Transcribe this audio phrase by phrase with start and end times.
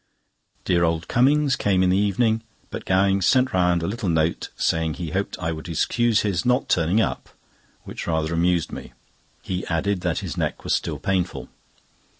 [0.65, 4.95] Dear old Cummings came in the evening; but Gowing sent round a little note saying
[4.95, 7.29] he hoped I would excuse his not turning up,
[7.83, 8.93] which rather amused me.
[9.43, 11.49] He added that his neck was still painful.